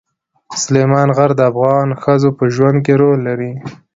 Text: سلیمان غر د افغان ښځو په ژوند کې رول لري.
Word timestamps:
سلیمان 0.61 1.09
غر 1.17 1.31
د 1.37 1.41
افغان 1.51 1.87
ښځو 2.01 2.29
په 2.37 2.43
ژوند 2.55 2.77
کې 2.85 2.93
رول 3.01 3.19
لري. 3.27 3.53